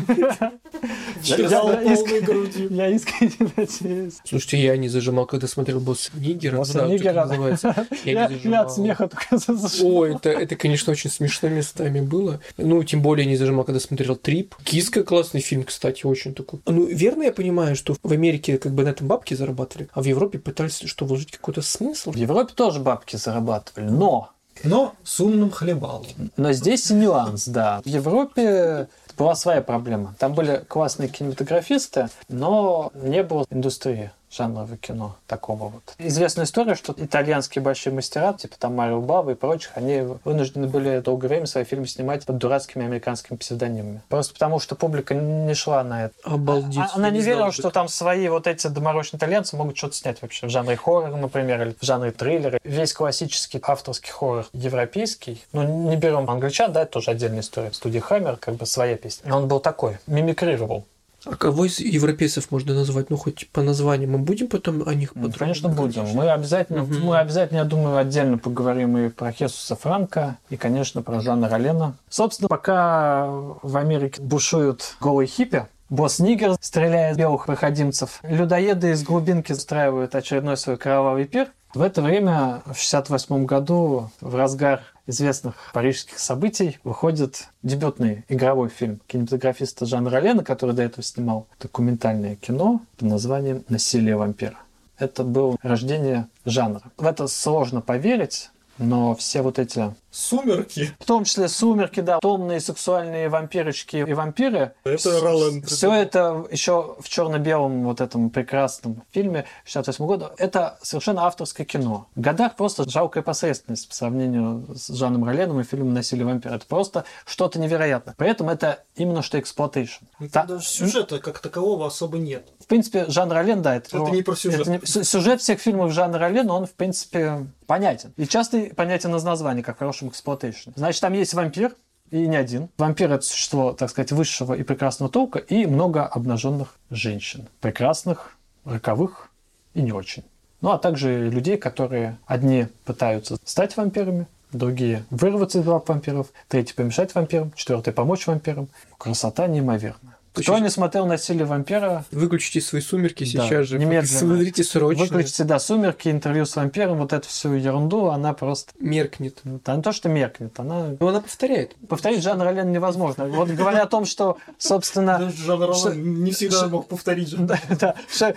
[1.23, 4.17] Я искренне надеюсь.
[4.25, 6.57] Слушайте, я не зажимал, когда смотрел «Босс Нигера».
[6.57, 7.25] Босса как Нигера.
[7.25, 7.87] называется.
[8.05, 8.63] Я зажимал.
[8.65, 9.53] от смеха только.
[9.83, 12.41] Ой, это, это, конечно, очень смешно местами было.
[12.57, 14.55] Ну, тем более не зажимал, когда смотрел «Трип».
[14.63, 16.59] «Киска» классный фильм, кстати, очень такой.
[16.65, 20.05] Ну, верно я понимаю, что в Америке как бы на этом бабки зарабатывали, а в
[20.05, 22.11] Европе пытались что, вложить какой-то смысл?
[22.11, 24.31] В Европе тоже бабки зарабатывали, но
[24.63, 26.05] Но с умным хлебалом.
[26.37, 27.81] Но здесь и нюанс, да.
[27.83, 30.15] В Европе была своя проблема.
[30.19, 35.93] Там были классные кинематографисты, но не было индустрии жанрового кино такого вот.
[35.97, 40.99] Известная история, что итальянские большие мастера, типа там Марио Бава и прочих, они вынуждены были
[40.99, 44.01] долгое время свои фильмы снимать под дурацкими американскими псевдонимами.
[44.09, 46.13] Просто потому, что публика не шла на это.
[46.23, 46.77] Обалдеть.
[46.79, 50.21] А- Она не знал верила, что там свои вот эти доморощенные итальянцы могут что-то снять
[50.21, 52.59] вообще в жанре хоррора, например, или в жанре триллера.
[52.63, 57.71] Весь классический авторский хоррор европейский, ну не берем англичан, да, это тоже отдельная история.
[57.73, 59.33] Студия Хаммер, как бы своя песня.
[59.35, 60.85] Он был такой, мимикрировал.
[61.25, 63.09] А кого из европейцев можно назвать?
[63.09, 64.09] Ну, хоть по названию.
[64.09, 66.05] Мы будем потом о них Ну, подробно Конечно, будем.
[66.15, 67.01] Мы обязательно, Мгм.
[67.03, 71.95] мы обязательно, я думаю, отдельно поговорим и про Хесуса Франка, и, конечно, про Жана Ролена.
[72.09, 73.27] Собственно, пока
[73.61, 78.21] в Америке бушуют голые хиппи, Босс Нигер стреляет белых проходимцев.
[78.23, 81.49] Людоеды из глубинки устраивают очередной свой кровавый пир.
[81.73, 88.99] В это время, в 68 году, в разгар известных парижских событий, выходит дебютный игровой фильм
[89.07, 94.57] кинематографиста Жана Ролена, который до этого снимал документальное кино под названием «Насилие вампира».
[94.97, 96.81] Это было рождение жанра.
[96.97, 100.93] В это сложно поверить, но все вот эти, Сумерки.
[100.99, 105.61] в том числе «Сумерки», да, томные сексуальные вампирочки и вампиры, Это Ролан.
[105.63, 110.33] все это еще в черно-белом вот этом прекрасном фильме 68 года.
[110.37, 112.07] Это совершенно авторское кино.
[112.15, 116.55] Годар просто жалкая посредственность по сравнению с Жаном Роленом и фильмом «Насилие вампира».
[116.55, 118.13] Это просто что-то невероятное.
[118.17, 120.03] При этом это именно что эксплуатейшн.
[120.19, 122.47] Ну, Та- Там даже сюжета как такового особо нет.
[122.59, 124.61] В принципе, Жан Ролен, да, это, Это не про сюжет.
[124.61, 128.13] это не- сю- сюжет всех фильмов Жана Ролена, он, в принципе, понятен.
[128.17, 130.71] И часто понятен из названия, как в хорошем эксплуатейшн.
[130.75, 131.75] Значит, там есть вампир,
[132.09, 132.69] и не один.
[132.77, 137.47] Вампир— это существо, так сказать, высшего и прекрасного толка, и много обнаженных женщин.
[137.61, 138.35] Прекрасных,
[138.65, 139.29] роковых
[139.73, 140.23] и не очень.
[140.59, 147.15] Ну, а также людей, которые одни пытаются стать вампирами, другие вырваться из вампиров, третий помешать
[147.15, 148.67] вампирам, четвертый помочь вампирам.
[148.97, 150.17] Красота неимоверная.
[150.33, 153.77] Кто не смотрел «Насилие вампира», Выключите свои сумерки Да, сейчас же.
[153.77, 154.19] немедленно.
[154.19, 155.03] Смотрите срочно.
[155.03, 158.71] Выключите, да, «Сумерки», интервью с вампиром, вот эту всю ерунду, она просто...
[158.79, 159.39] Меркнет.
[159.43, 160.95] Она не то, что меркнет, она...
[160.99, 161.75] Но она повторяет.
[161.87, 163.25] Повторить Жан Ролен невозможно.
[163.25, 167.59] Вот говоря о том, что, собственно, Даже Жан Ролан что- не всегда мог повторить да,
[167.69, 167.95] да,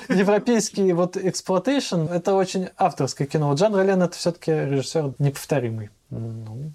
[0.08, 3.48] европейский вот эксплуатейшн это очень авторское кино.
[3.48, 5.90] Вот Жан Ролен это все-таки режиссер неповторимый.
[6.10, 6.72] Ну,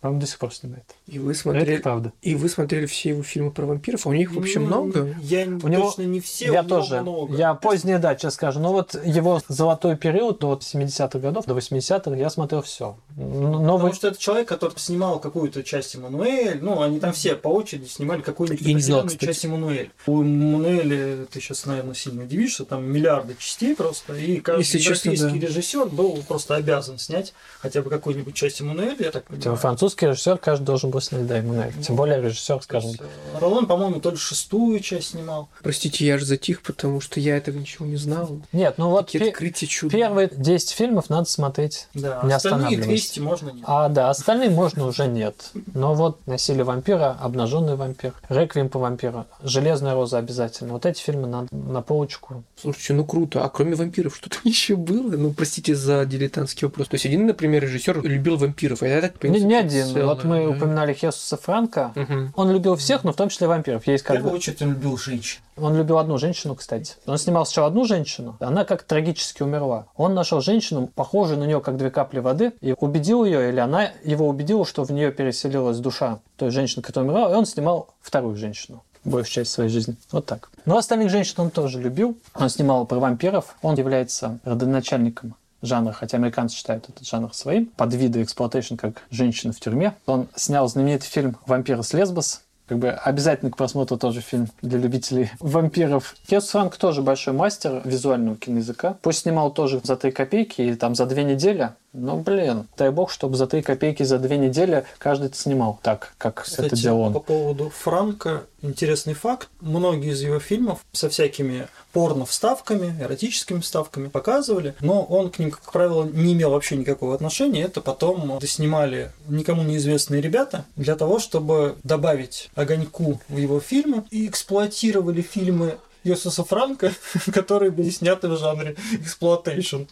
[0.00, 0.84] по-моему, до сих пор снимает.
[1.06, 1.76] И вы Это смотрели...
[1.78, 2.12] правда.
[2.22, 5.14] И вы смотрели все его фильмы про вампиров, а у них вообще Ну, много.
[5.22, 7.00] Я У него- точно не все, я у него тоже.
[7.00, 7.36] много.
[7.36, 8.60] Я позднее, да, сейчас скажу.
[8.60, 12.96] Но вот его золотой период до 70-х годов, до 80-х, я смотрел все.
[13.16, 13.78] Новый...
[13.78, 16.58] Потому что это человек, который снимал какую-то часть Эммануэль.
[16.62, 19.90] Ну, они там все по очереди снимали какую-нибудь определенную часть Эммануэль.
[20.06, 24.14] У Эммануэля ты сейчас, наверное, сильно удивишься, там миллиарды частей просто.
[24.14, 25.28] И каждый Если честно, да.
[25.34, 29.42] режиссер был просто обязан снять хотя бы какую-нибудь часть Эммануэля, я так понимаю.
[29.88, 31.72] Французский режиссер каждый должен был снять, да, Эммануэль.
[31.82, 32.90] Тем более режиссер, скажем.
[32.98, 35.48] Э, Ролан, по-моему, то ли шестую часть снимал.
[35.62, 38.40] Простите, я аж затих, потому что я этого ничего не знал.
[38.52, 39.32] Нет, ну вот пе-
[39.66, 39.96] чудо.
[39.96, 41.88] первые 10 фильмов надо смотреть.
[41.94, 42.88] Да, Не остальные останавливайся.
[42.88, 43.64] 200 можно нет.
[43.66, 45.50] А, да, остальные можно уже нет.
[45.74, 50.72] Но вот «Насилие вампира», «Обнаженный вампир», «Реквием по вампиру», «Железная роза» обязательно.
[50.74, 52.44] Вот эти фильмы надо на полочку.
[52.60, 53.44] Слушайте, ну круто.
[53.44, 55.16] А кроме вампиров что-то еще было?
[55.16, 56.88] Ну, простите за дилетантский вопрос.
[56.88, 59.77] То есть один, например, режиссер любил вампиров, а я так Не, понимаю, не один.
[59.84, 60.50] Целое, вот мы да.
[60.50, 61.92] упоминали Хесуса Франка.
[61.94, 62.32] Мгм.
[62.36, 63.86] Он любил всех, но в том числе вампиров.
[63.86, 64.36] Есть В как первую бы...
[64.36, 65.40] очередь он любил женщин.
[65.56, 66.94] Он любил одну женщину, кстати.
[67.06, 69.86] Он снимал сначала одну женщину, она как трагически умерла.
[69.96, 73.90] Он нашел женщину, похожую на нее, как две капли воды, и убедил ее, или она
[74.04, 78.36] его убедила, что в нее переселилась душа той женщины, которая умерла, и он снимал вторую
[78.36, 79.96] женщину большую часть своей жизни.
[80.12, 80.50] Вот так.
[80.64, 82.18] Но остальных женщин он тоже любил.
[82.34, 83.56] Он снимал про вампиров.
[83.62, 89.60] Он является родоначальником жанра, хотя американцы считают этот жанр своим, подвиды exploitation, как «Женщина в
[89.60, 89.94] тюрьме».
[90.06, 94.78] Он снял знаменитый фильм «Вампиры с Лесбос», как бы обязательно к просмотру тоже фильм для
[94.78, 96.14] любителей вампиров.
[96.26, 98.98] Кес Франк тоже большой мастер визуального киноязыка.
[99.00, 103.10] Пусть снимал тоже за 3 копейки, и там за две недели Ну, блин, дай бог,
[103.10, 107.12] чтобы за 3 копейки за две недели каждый снимал так, как Кстати, это делал он.
[107.14, 109.48] по поводу Франка интересный факт.
[109.60, 115.72] Многие из его фильмов со всякими порно-вставками, эротическими вставками показывали, но он к ним, как
[115.72, 117.62] правило, не имел вообще никакого отношения.
[117.62, 124.26] Это потом снимали никому неизвестные ребята для того, чтобы добавить огоньку в его фильмы и
[124.26, 126.92] эксплуатировали фильмы Хесуса Франка,
[127.32, 129.82] которые были сняты в жанре exploitation.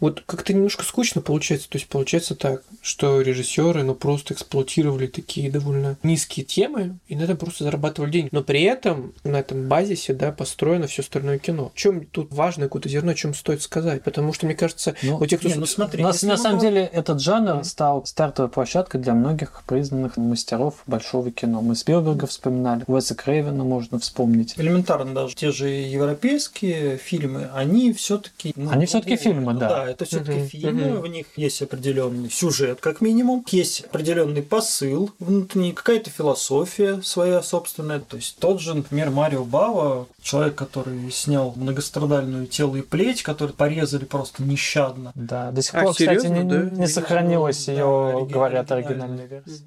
[0.00, 1.68] Вот как-то немножко скучно получается.
[1.68, 7.22] То есть получается так, что режиссеры ну просто эксплуатировали такие довольно низкие темы и на
[7.22, 8.28] этом просто зарабатывали деньги.
[8.32, 11.70] Но при этом на этом базисе, да, построено все остальное кино.
[11.74, 14.02] В чем тут важное какое-то зерно, о чем стоит сказать?
[14.02, 15.48] Потому что, мне кажется, Ну, у тех, кто...
[15.48, 19.14] Не, ну смотри, На, если на самом говорим- деле этот жанр стал стартовой площадкой для
[19.14, 21.60] многих признанных мастеров большого кино.
[21.60, 24.54] Мы Спилберга вспоминали, Уэса Крейвена можно вспомнить.
[24.56, 28.54] элементарно даже те же европейские фильмы, они все-таки...
[28.70, 29.68] Они всё-таки фильмы, да.
[29.68, 31.00] Да, это все-таки Мгм, фильмы, мгм.
[31.02, 38.00] в них есть определенный сюжет, как минимум, есть определенный посыл внутренний, какая-то философия своя собственная.
[38.00, 43.52] То есть тот же, например, Марио Бава, человек, который снял многострадальную тело и плеть, который
[43.52, 45.12] порезали просто нещадно.
[45.14, 46.76] Да, до сих А, пор, кстати, серьезно, не, да?
[46.80, 49.62] не сохранилась Да, ее, оригинальная- говорят, оригинальная версия.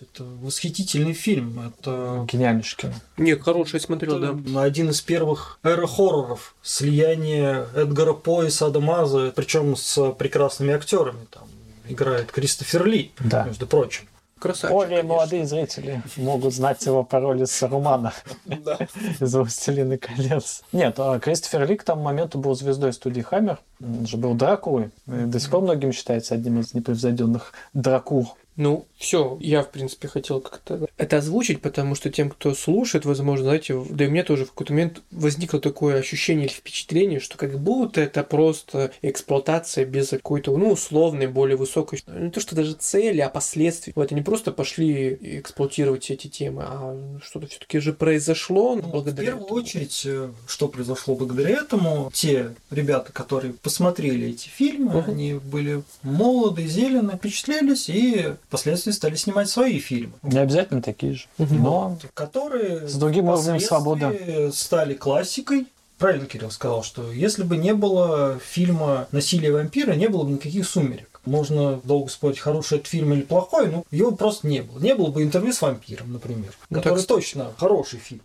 [0.00, 1.60] Это восхитительный фильм.
[1.60, 2.92] Это Гениальнейший кино.
[3.18, 4.34] Не, хороший смотрел, да.
[4.50, 6.54] Это один из первых эра-хорроров.
[6.62, 11.26] Слияние Эдгара По и Сада Маза, причем с прекрасными актерами.
[11.30, 11.44] Там
[11.88, 13.44] играет Кристофер Ли, Да.
[13.44, 14.04] между прочим.
[14.38, 15.08] Красавчик, Более конечно.
[15.08, 18.14] молодые зрители могут знать его пароли с романа
[18.46, 18.78] Да.
[19.20, 20.62] из «Властелина колец».
[20.72, 23.58] Нет, а Кристофер Ли к тому моменту был звездой студии «Хаммер».
[23.82, 24.90] Он же был Дракулой.
[25.04, 28.34] До сих пор многим считается одним из непревзойденных Дракул.
[28.56, 33.44] Ну, все, я, в принципе, хотел как-то это озвучить, потому что тем, кто слушает, возможно,
[33.44, 37.38] знаете, да и у меня тоже в какой-то момент возникло такое ощущение или впечатление, что
[37.38, 42.74] как будто это просто эксплуатация без какой-то, ну, условной, более высокой, не то, что даже
[42.74, 43.92] цели, а последствий.
[43.96, 48.90] Вот они просто пошли эксплуатировать эти темы, а что-то все таки же произошло Ну, в
[48.90, 49.60] благодаря первую этому.
[49.60, 55.10] очередь, э, что произошло благодаря этому, те ребята, которые посмотрели эти фильмы, Мгм.
[55.10, 60.14] они были молоды, зелены, впечатлились и впоследствии стали снимать свои фильмы.
[60.24, 61.26] Не обязательно такие же.
[61.38, 61.62] Мгм.
[61.62, 65.68] Но которые С другим уровнем впоследствии стали классикой.
[65.98, 70.66] Правильно Кирилл сказал, что если бы не было фильма «Насилие вампира», не было бы никаких
[70.66, 71.09] «Сумерек».
[71.26, 74.78] Можно долго спорить, хороший это фильм или плохой, но его просто не было.
[74.78, 78.22] Не было бы интервью с вампиром, например, Ну, который так- точно хороший фильм.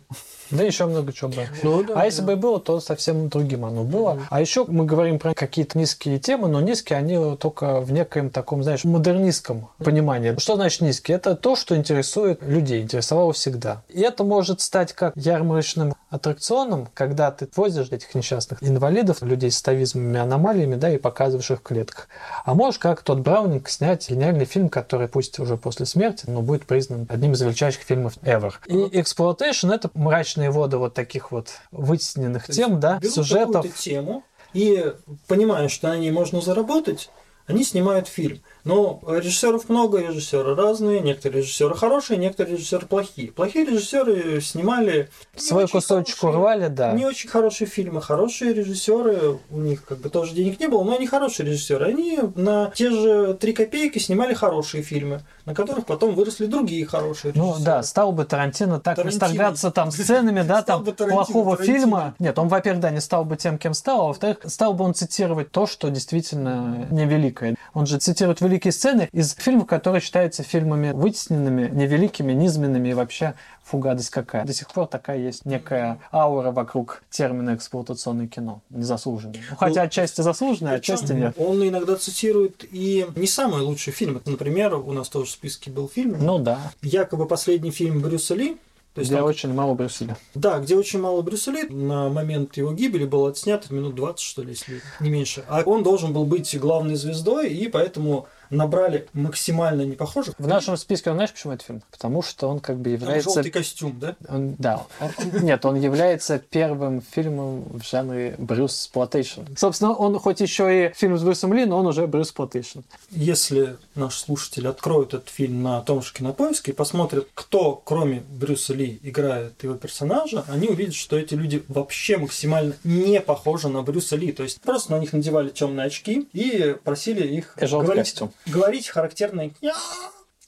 [0.50, 1.44] да еще много чего было.
[1.62, 2.26] Ну, да, А если да.
[2.28, 4.22] бы и было, то совсем другим оно было.
[4.30, 8.62] А еще мы говорим про какие-то низкие темы, но низкие они только в некоем таком,
[8.62, 10.34] знаешь, модернистском понимании.
[10.38, 11.16] Что значит низкие?
[11.16, 13.82] Это то, что интересует людей, интересовало всегда.
[13.88, 19.60] И это может стать как ярмарочным аттракционом, когда ты возишь этих несчастных инвалидов, людей с
[19.60, 22.08] тавизмами, аномалиями, да, и показываешь их в клетках.
[22.44, 26.66] А можешь, как Тод Браунинг, снять гениальный фильм, который пусть уже после смерти, но будет
[26.66, 28.52] признан одним из величайших фильмов ever.
[28.66, 33.66] И exploitation это мрачные воды вот таких вот вытесненных То тем, да, сюжетов.
[33.76, 34.22] тему
[34.52, 34.92] и
[35.26, 37.10] понимая, что на ней можно заработать,
[37.48, 38.40] они снимают фильм.
[38.66, 43.30] Но режиссеров много, режиссеры разные, некоторые режиссеры хорошие, некоторые режиссеры плохие.
[43.30, 46.92] Плохие режиссеры снимали Свой кусочек хорошие- урвали, да.
[46.92, 50.96] Не очень хорошие фильмы, хорошие режиссеры, у них как бы тоже денег не было, но
[50.96, 51.86] они хорошие режиссеры.
[51.86, 57.32] Они на те же три копейки снимали хорошие фильмы, на которых потом выросли другие хорошие
[57.36, 57.64] Ну режиссеры.
[57.64, 59.20] да, стал бы Тарантино так Тарантино.
[59.26, 62.16] восторгаться там сценами, да, там плохого фильма.
[62.18, 64.92] Нет, он, во-первых, да, не стал бы тем, кем стал, а во-вторых, стал бы он
[64.94, 67.54] цитировать то, что действительно невеликое.
[67.72, 73.34] Он же цитирует великие сцены из фильмов, которые считаются фильмами вытесненными, невеликими, низменными и вообще
[73.62, 74.44] фу, гадость какая.
[74.44, 78.62] До сих пор такая есть некая аура вокруг термина эксплуатационное кино.
[78.70, 79.42] Незаслуженное.
[79.50, 81.34] Ну, хотя отчасти заслуженное, отчасти нет.
[81.38, 84.22] Он иногда цитирует и не самые лучшие фильмы.
[84.24, 88.56] Например, у нас тоже в списке был фильм, Ну да, якобы последний фильм Брюса Ли.
[88.94, 90.16] То есть где там- очень мало Брюсселя.
[90.34, 91.64] Да, где очень мало Брюса Ли.
[91.64, 95.44] На момент его гибели был отснят минут 20, что ли, если не меньше.
[95.48, 100.34] А он должен был быть главной звездой, и поэтому набрали максимально непохожих.
[100.38, 101.82] В нашем списке, он знаешь, почему этот фильм?
[101.90, 104.16] Потому что он как бы Там является желтый костюм, да?
[104.28, 104.84] Он- да.
[105.00, 109.42] Он- нет, он является первым фильмом в жанре Брюс Сплотейшн.
[109.56, 112.80] Собственно, он хоть еще и фильм с Брюсом Ли, но он уже Брюс Сплотейшн.
[113.10, 118.74] Если наш слушатель откроет этот фильм на том же кинопоиске и посмотрит, кто, кроме Брюса
[118.74, 124.16] Ли, играет его персонажа, они увидят, что эти люди вообще максимально не похожи на Брюса
[124.16, 124.32] Ли.
[124.32, 128.32] То есть просто на них надевали темные очки и просили их И желтый говорить, костюм.
[128.44, 129.74] Говорить характерные «ня»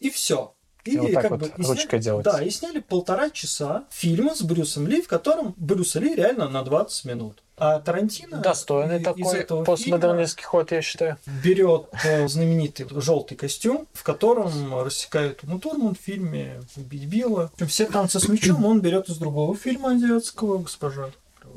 [0.01, 0.55] и все.
[0.85, 2.25] И, И вот так как вот бы и ручкой делать.
[2.25, 6.63] Да, и сняли полтора часа фильма с Брюсом Ли, в котором Брюса Ли реально на
[6.63, 7.43] 20 минут.
[7.61, 11.19] А Тарантино Достойный из такой этого постмодернистский ход, я считаю.
[11.43, 17.51] берет э, знаменитый желтый костюм, в котором рассекают Уму Турман в фильме «Убить Билла».
[17.67, 21.11] Все танцы с мечом он берет из другого фильма азиатского «Госпожа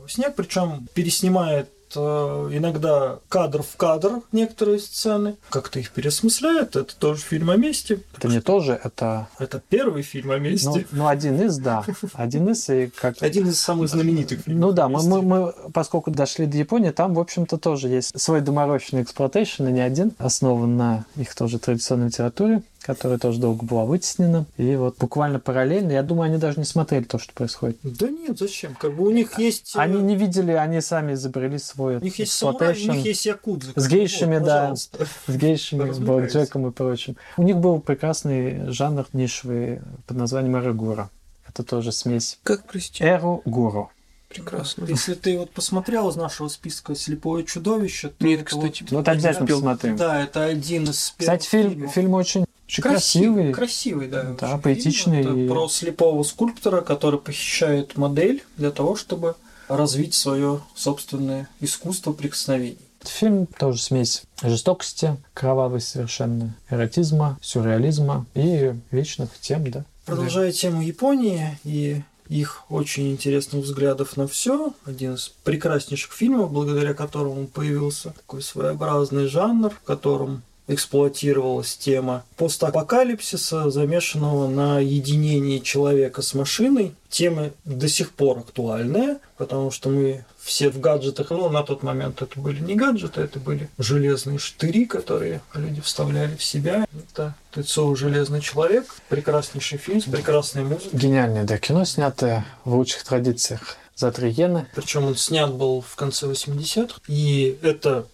[0.07, 1.69] снег», причем переснимает
[1.99, 6.75] иногда кадр в кадр некоторые сцены, как-то их переосмысляет.
[6.75, 8.01] Это тоже фильм о месте.
[8.17, 9.27] Это не тоже, это...
[9.39, 10.85] Это первый фильм о месте.
[10.91, 11.83] Ну, ну, один из, да.
[12.13, 13.21] Один из, и как...
[13.21, 14.61] Один из самых знаменитых фильмов.
[14.61, 18.41] Ну да, мы, мы, мы, поскольку дошли до Японии, там, в общем-то, тоже есть свой
[18.41, 23.85] доморощенный exploitation, и не один, основан на их тоже традиционной литературе, которая тоже долго была
[23.85, 24.45] вытеснена.
[24.57, 27.77] И вот буквально параллельно, я думаю, они даже не смотрели то, что происходит.
[27.83, 28.75] Да нет, зачем?
[28.75, 29.75] Как бы у них есть...
[29.75, 33.25] э, Они не видели, они сами изобрели свой У них есть самурай, у них есть
[33.25, 33.71] якудза.
[33.75, 34.59] С гейшами, Вот, да.
[34.61, 35.07] пожалуйста.
[35.27, 36.33] с гейшами, Развлекайтесь.
[36.33, 37.15] блэкджеком и прочим.
[37.37, 41.09] У них был прекрасный жанр нишевый под названием эрогура.
[41.47, 43.03] Это тоже смесь Как, прости?
[43.03, 43.91] эру-гуру.
[44.29, 44.85] Прекрасно.
[44.85, 48.85] Если ты вот посмотрел из нашего списка «Слепое чудовище», то Нет, кстати.
[48.89, 49.97] Ну, это обязательно посмотрим.
[49.97, 53.51] Да, это один из Кстати, фильм, фильм очень, очень красивый.
[53.53, 54.35] Красивый, да.
[54.39, 55.37] Да, поэтичный фильм.
[55.37, 59.35] и- Это про слепого скульптора, который похищает модель для того, чтобы
[59.67, 62.77] развить свое собственное искусство прикосновений.
[63.03, 69.85] Фильм тоже смесь жестокости, кровавой совершенно, эротизма, сюрреализма и вечных тем, да.
[70.05, 76.93] Продолжая тему Японии и их очень интересных взглядов на все, один из прекраснейших фильмов, благодаря
[76.93, 86.33] которому появился такой своеобразный жанр, в котором эксплуатировалась тема постапокалипсиса, замешанного на единении человека с
[86.33, 86.95] машиной.
[87.09, 92.21] Тема до сих пор актуальная, потому что мы все в гаджетах, ну, на тот момент
[92.21, 96.87] это были не гаджеты, это были железные штыри, которые люди вставляли в себя.
[96.91, 100.97] Это Тыцоу «Железный человек», прекраснейший фильм с прекрасной музыкой.
[100.97, 104.67] Гениальное, да, кино, снятое в лучших традициях за три иены.
[104.73, 106.99] Причем он снят был в конце 80-х.
[107.07, 108.07] И это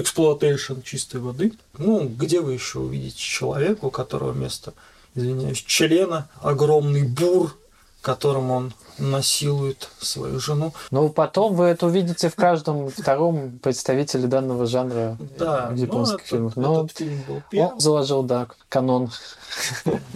[0.00, 1.52] exploitation чистой воды.
[1.78, 4.74] Ну, где вы еще увидите человека, у которого вместо,
[5.14, 7.56] извиняюсь, члена огромный бур,
[8.00, 10.72] которым он насилует свою жену.
[10.90, 16.26] Но потом вы это увидите в каждом втором представителе данного жанра Да, в японских ну,
[16.26, 16.56] фильмах.
[16.56, 17.80] Но этот фильм был он первым.
[17.80, 19.10] заложил, да, канон.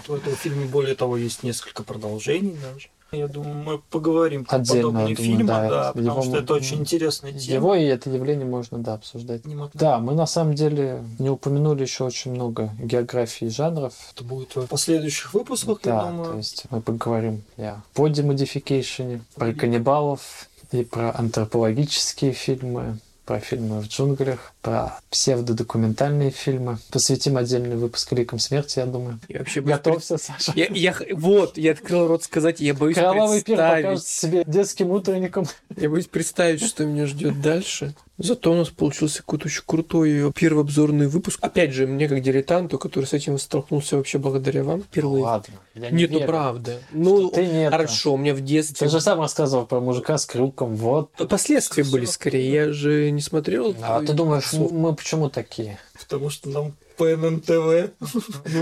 [0.09, 2.89] У этого фильма, более того, есть несколько продолжений даже.
[3.11, 6.37] Я думаю, мы поговорим про Отдельно, подобные я думаю, фильмы, да, да, потому его что
[6.39, 7.55] это очень интересная тема.
[7.55, 9.47] Его и это явление можно, да, обсуждать.
[9.47, 13.95] Не могу- Да, мы на самом деле не упомянули еще очень много географии жанров.
[14.15, 16.33] Это будет в последующих выпусках, я Да, думаю.
[16.33, 23.89] то есть мы поговорим о бодимодификейшене, про каннибалов и про антропологические фильмы, про фильмы в
[23.89, 26.79] джунглях, про псевдодокументальные фильмы.
[26.91, 29.19] Посвятим отдельный выпуск «Ликам смерти», я думаю.
[29.29, 30.53] Я вообще Готовься, Саша.
[30.55, 33.85] Я, я вот, я открыл рот сказать, я боюсь Кровавый пир представить.
[33.85, 35.47] покажется себе детским утренником.
[35.77, 37.95] Я боюсь представить, что меня ждет дальше.
[38.21, 41.39] Зато у нас получился какой-то очень крутой первый обзорный выпуск.
[41.41, 45.23] Опять же, мне как дилетанту, который с этим столкнулся вообще благодаря вам впервые.
[45.23, 46.79] Ладно, я не Нет, ну верю, правда.
[46.89, 47.71] что Ну, ты нет.
[47.71, 48.89] хорошо, у меня в детстве...
[48.89, 51.13] Ты же сам рассказывал про мужика с крюком, вот.
[51.29, 53.77] Последствия были скорее, я же не смотрел.
[53.83, 54.53] А ты думаешь.
[54.59, 55.79] Мы почему такие?
[55.99, 57.93] Потому что нам ПННТВ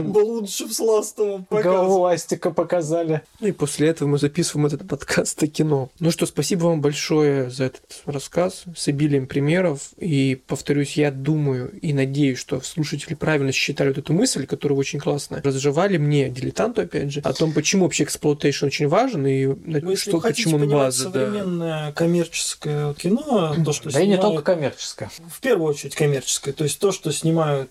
[0.04, 1.86] был лучше в Сластовом показывал.
[1.86, 3.22] Голову Астика показали.
[3.40, 5.90] Ну и после этого мы записываем этот подкаст о кино.
[5.98, 9.90] Ну что, спасибо вам большое за этот рассказ с обилием примеров.
[9.96, 14.98] И повторюсь, я думаю и надеюсь, что слушатели правильно считали вот эту мысль, которая очень
[15.00, 19.80] классно разжевали мне, дилетанту, опять же, о том, почему вообще эксплуатейшн очень важен и на-
[19.80, 21.08] Ну, если что, почему он база.
[21.10, 21.26] Да.
[21.26, 25.10] современное коммерческое кино, то, что Да и не снимают- только коммерческое.
[25.28, 27.70] в первую очередь коммерческое, то есть то, что снимают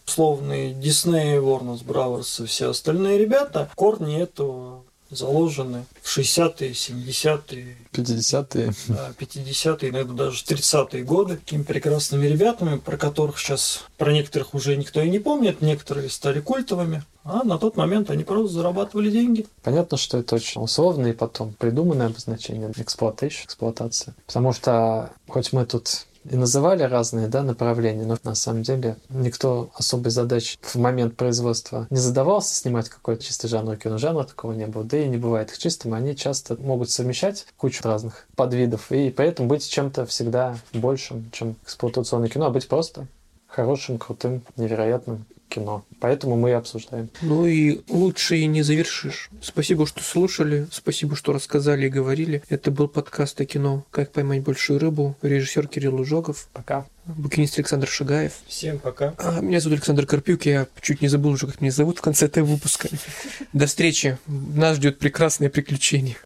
[0.56, 2.44] условные Дисней, Warner Bros.
[2.44, 8.74] и все остальные ребята, корни этого заложены в 60-е, 70-е, 50-е.
[8.90, 14.76] а, 50-е, иногда даже 30-е годы, такими прекрасными ребятами, про которых сейчас, про некоторых уже
[14.76, 19.46] никто и не помнит, некоторые стали культовыми, а на тот момент они просто зарабатывали деньги.
[19.64, 24.16] Понятно, что это очень условное и потом придуманное обозначение эксплуатация, эксплуатация.
[24.26, 29.70] Потому что хоть мы тут и называли разные да, направления, но на самом деле никто
[29.76, 33.98] особой задачи в момент производства не задавался снимать какой-то чистый жанр кино.
[33.98, 34.84] Жанра такого не было.
[34.84, 35.94] Да и не бывает их чистым.
[35.94, 42.30] Они часто могут совмещать кучу разных подвидов и поэтому быть чем-то всегда большим, чем эксплуатационное
[42.30, 43.08] кино, а быть просто
[43.48, 45.86] хорошим, крутым, невероятным кино.
[46.00, 47.10] Поэтому мы и обсуждаем.
[47.22, 49.30] Ну и лучше и не завершишь.
[49.42, 52.44] Спасибо, что слушали, спасибо, что рассказали и говорили.
[52.50, 56.86] Это был подкаст о кино «Как поймать большую рыбу», режиссер Кирилл Ужогов, Пока.
[57.06, 58.34] букинист Александр Шагаев.
[58.48, 59.14] Всем пока.
[59.18, 62.26] А, Меня зовут Александр Карпюк, я чуть не забыл уже, как меня зовут в конце
[62.26, 62.90] этого выпуска.
[63.54, 64.18] До встречи.
[64.28, 66.18] Нас ждет прекрасное приключение.